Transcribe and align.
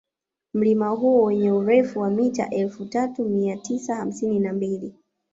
Mlima 0.53 0.89
huo 0.89 1.23
wenye 1.23 1.51
urefu 1.51 1.99
wa 1.99 2.09
mita 2.09 2.49
elfu 2.49 2.85
tatu 2.85 3.25
mia 3.25 3.57
tisa 3.57 3.95
hamsini 3.95 4.39
na 4.39 4.53
mbili 4.53 4.93